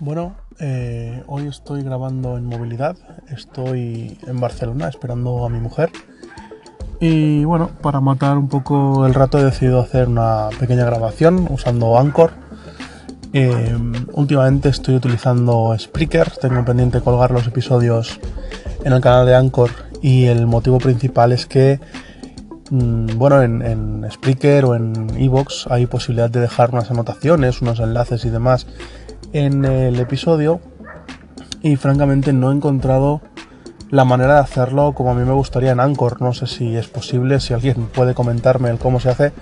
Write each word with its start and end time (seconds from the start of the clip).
Bueno, 0.00 0.36
eh, 0.60 1.24
hoy 1.26 1.48
estoy 1.48 1.82
grabando 1.82 2.36
en 2.36 2.44
movilidad, 2.44 2.96
estoy 3.34 4.16
en 4.28 4.38
Barcelona 4.38 4.86
esperando 4.86 5.44
a 5.44 5.48
mi 5.48 5.58
mujer. 5.58 5.90
Y 7.00 7.42
bueno, 7.44 7.70
para 7.82 8.00
matar 8.00 8.38
un 8.38 8.48
poco 8.48 9.06
el 9.06 9.14
rato 9.14 9.40
he 9.40 9.44
decidido 9.44 9.80
hacer 9.80 10.06
una 10.06 10.50
pequeña 10.60 10.84
grabación 10.84 11.48
usando 11.50 11.98
Anchor. 11.98 12.30
Eh, 13.32 13.76
últimamente 14.12 14.68
estoy 14.68 14.94
utilizando 14.94 15.74
Spreaker, 15.76 16.30
tengo 16.40 16.64
pendiente 16.64 17.00
colgar 17.00 17.32
los 17.32 17.48
episodios 17.48 18.20
en 18.84 18.92
el 18.92 19.00
canal 19.00 19.26
de 19.26 19.34
Anchor 19.34 19.70
y 20.00 20.26
el 20.26 20.46
motivo 20.46 20.78
principal 20.78 21.32
es 21.32 21.46
que 21.46 21.80
mm, 22.70 23.18
bueno, 23.18 23.42
en, 23.42 23.62
en, 23.62 24.06
Spreaker 24.12 24.64
o 24.64 24.76
en 24.76 25.10
Evox 25.18 25.66
hay 25.68 25.86
posibilidad 25.86 26.30
de 26.30 26.38
dejar 26.38 26.70
unas 26.70 26.88
anotaciones, 26.88 27.62
unos 27.62 27.80
enlaces 27.80 28.24
y 28.24 28.30
demás 28.30 28.68
en 29.32 29.64
el 29.64 29.98
episodio 30.00 30.60
y 31.62 31.76
francamente 31.76 32.32
no 32.32 32.50
he 32.50 32.54
encontrado 32.54 33.20
la 33.90 34.04
manera 34.04 34.34
de 34.34 34.40
hacerlo 34.40 34.92
como 34.92 35.12
a 35.12 35.14
mí 35.14 35.24
me 35.24 35.32
gustaría 35.32 35.72
en 35.72 35.80
Anchor. 35.80 36.20
No 36.20 36.34
sé 36.34 36.46
si 36.46 36.76
es 36.76 36.88
posible, 36.88 37.40
si 37.40 37.54
alguien 37.54 37.86
puede 37.86 38.14
comentarme 38.14 38.70
el 38.70 38.78
cómo 38.78 39.00
se 39.00 39.10
hace, 39.10 39.32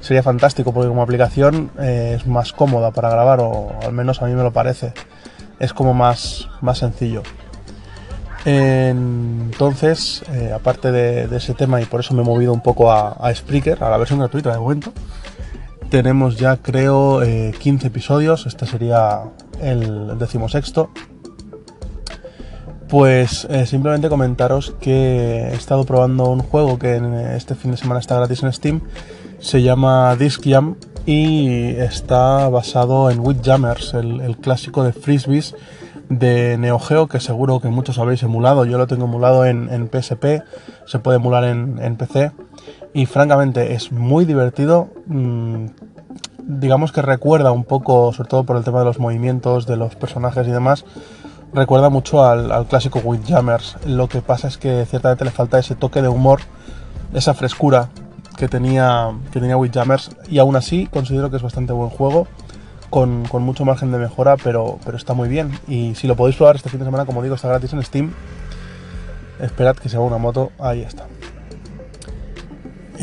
sería 0.00 0.22
fantástico 0.22 0.72
porque 0.72 0.88
como 0.88 1.02
aplicación 1.02 1.70
eh, 1.78 2.16
es 2.16 2.26
más 2.26 2.52
cómoda 2.52 2.90
para 2.90 3.10
grabar 3.10 3.40
o 3.40 3.72
al 3.82 3.92
menos 3.92 4.22
a 4.22 4.26
mí 4.26 4.34
me 4.34 4.42
lo 4.42 4.52
parece. 4.52 4.92
Es 5.58 5.72
como 5.72 5.94
más, 5.94 6.48
más 6.60 6.78
sencillo. 6.78 7.22
Entonces, 8.44 10.22
eh, 10.32 10.52
aparte 10.54 10.92
de, 10.92 11.34
ese 11.34 11.54
tema 11.54 11.80
y 11.80 11.86
por 11.86 12.00
eso 12.00 12.12
me 12.12 12.20
he 12.20 12.24
movido 12.26 12.52
un 12.52 12.60
poco 12.60 12.92
a, 12.92 13.12
a 13.12 13.34
Spreaker, 13.34 13.82
a 13.82 13.88
la 13.88 13.96
versión 13.96 14.18
gratuita 14.18 14.52
de 14.52 14.58
momento, 14.58 14.92
tenemos 15.90 16.36
ya 16.36 16.56
creo 16.56 17.20
15 17.20 17.86
eh, 17.86 17.88
episodios, 17.88 18.46
este 18.46 18.66
sería 18.66 19.22
el 19.60 20.18
decimosexto. 20.18 20.90
Pues 22.88 23.46
eh, 23.50 23.66
simplemente 23.66 24.08
comentaros 24.08 24.74
que 24.80 25.48
he 25.50 25.54
estado 25.54 25.84
probando 25.84 26.30
un 26.30 26.40
juego 26.40 26.78
que 26.78 26.96
en 26.96 27.14
este 27.14 27.54
fin 27.54 27.70
de 27.70 27.76
semana 27.76 28.00
está 28.00 28.16
gratis 28.16 28.42
en 28.42 28.52
Steam, 28.52 28.80
se 29.40 29.62
llama 29.62 30.14
Disc 30.16 30.42
Jam 30.44 30.76
y 31.06 31.70
está 31.76 32.48
basado 32.48 33.10
en 33.10 33.20
Windjammers, 33.20 33.94
el, 33.94 34.20
el 34.20 34.36
clásico 34.36 34.84
de 34.84 34.92
frisbees 34.92 35.54
de 36.08 36.56
Neo 36.58 36.78
Geo 36.78 37.08
que 37.08 37.20
seguro 37.20 37.60
que 37.60 37.68
muchos 37.68 37.98
habéis 37.98 38.22
emulado. 38.22 38.64
Yo 38.64 38.78
lo 38.78 38.86
tengo 38.86 39.04
emulado 39.04 39.44
en, 39.46 39.88
PSP, 39.90 40.42
se 40.86 40.98
puede 40.98 41.16
emular 41.16 41.44
en, 41.44 41.96
PC 41.96 42.32
y 42.94 43.06
francamente 43.06 43.74
es 43.74 43.92
muy 43.92 44.24
divertido. 44.24 44.88
Mm, 45.06 45.66
digamos 46.38 46.92
que 46.92 47.02
recuerda 47.02 47.50
un 47.52 47.64
poco, 47.64 48.12
sobre 48.12 48.28
todo 48.28 48.44
por 48.44 48.56
el 48.56 48.64
tema 48.64 48.78
de 48.78 48.84
los 48.86 48.98
movimientos, 48.98 49.66
de 49.66 49.76
los 49.76 49.96
personajes 49.96 50.46
y 50.46 50.50
demás, 50.50 50.84
recuerda 51.52 51.90
mucho 51.90 52.24
al, 52.24 52.66
clásico 52.68 53.00
Windjammers. 53.00 53.76
Lo 53.86 54.08
que 54.08 54.22
pasa 54.22 54.48
es 54.48 54.56
que 54.56 54.86
ciertamente 54.86 55.24
le 55.24 55.32
falta 55.32 55.58
ese 55.58 55.74
toque 55.74 56.00
de 56.00 56.08
humor, 56.08 56.40
esa 57.12 57.34
frescura 57.34 57.90
que 58.38 58.48
tenía, 58.48 59.10
que 59.32 59.40
tenía 59.40 59.56
Windjammers 59.56 60.10
y 60.28 60.38
aún 60.38 60.56
así 60.56 60.86
considero 60.86 61.30
que 61.30 61.36
es 61.36 61.42
bastante 61.42 61.72
buen 61.72 61.90
juego 61.90 62.26
con, 62.90 63.24
mucho 63.40 63.64
margen 63.64 63.90
de 63.90 63.98
mejora, 63.98 64.36
pero, 64.36 64.78
pero 64.84 64.96
está 64.96 65.14
muy 65.14 65.28
bien. 65.28 65.50
Y 65.66 65.96
si 65.96 66.06
lo 66.06 66.14
podéis 66.14 66.36
probar 66.36 66.54
este 66.54 66.68
fin 66.68 66.78
de 66.78 66.84
semana, 66.84 67.04
como 67.04 67.24
digo, 67.24 67.34
está 67.34 67.48
gratis 67.48 67.72
en 67.72 67.82
Steam. 67.82 68.12
Esperad 69.40 69.74
que 69.74 69.88
se 69.88 69.96
haga 69.96 70.04
una 70.04 70.18
moto, 70.18 70.52
ahí 70.60 70.82
está. 70.82 71.06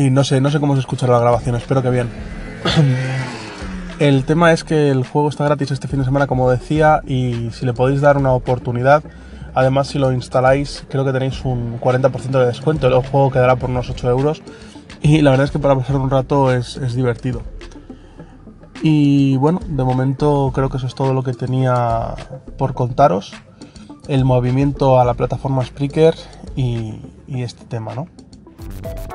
Y 0.00 0.08
no 0.08 0.24
sé, 0.24 0.40
no 0.40 0.50
sé 0.50 0.60
cómo 0.60 0.72
se 0.72 0.80
escuchará 0.80 1.12
la 1.12 1.18
grabación, 1.18 1.56
espero 1.56 1.82
que 1.82 1.90
bien. 1.90 2.08
el 3.98 4.24
tema 4.24 4.50
es 4.50 4.64
que 4.64 4.88
el 4.88 5.04
juego 5.06 5.28
está 5.28 5.44
gratis 5.44 5.72
este 5.72 5.88
fin 5.88 5.98
de 5.98 6.06
semana, 6.06 6.26
como 6.26 6.50
decía, 6.50 7.02
y 7.06 7.50
si 7.50 7.66
le 7.66 7.74
podéis 7.74 8.00
dar 8.00 8.16
una 8.16 8.32
oportunidad, 8.32 9.04
además 9.52 9.88
si 9.88 9.98
lo 9.98 10.10
instaláis, 10.10 10.86
creo 10.88 11.04
que 11.04 11.12
tenéis 11.12 11.44
un 11.44 11.78
40% 11.78 12.30
de 12.30 12.46
descuento, 12.46 12.86
el 12.86 12.94
juego 12.94 13.30
quedará 13.30 13.56
por 13.56 13.68
unos 13.68 13.90
8 13.90 14.08
euros. 14.08 14.40
Y 15.02 15.20
la 15.20 15.32
verdad 15.32 15.44
es 15.44 15.50
que 15.50 15.58
para 15.58 15.76
pasar 15.76 15.96
un 15.96 16.08
rato 16.08 16.50
es, 16.50 16.94
divertido. 16.94 17.42
Y 18.82 19.36
bueno, 19.36 19.60
de 19.66 19.84
momento 19.84 20.50
creo 20.54 20.70
que 20.70 20.78
eso 20.78 20.86
es 20.86 20.94
todo 20.94 21.12
lo 21.12 21.22
que 21.22 21.34
tenía 21.34 22.14
por 22.56 22.72
contaros. 22.72 23.34
El 24.08 24.24
movimiento 24.24 24.98
a 24.98 25.04
la 25.04 25.12
plataforma 25.12 25.62
Spreaker 25.62 26.14
y 26.56 27.02
este 27.28 27.66
tema, 27.66 27.94
¿no? 27.94 28.06
Thank 28.70 29.10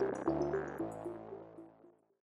you. 0.00 0.05